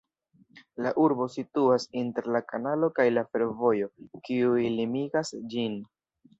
[0.85, 3.93] La urbo situas inter la kanalo kaj la fervojo,
[4.27, 5.81] kiuj limigas ĝin.